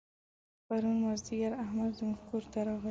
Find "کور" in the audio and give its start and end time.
2.27-2.43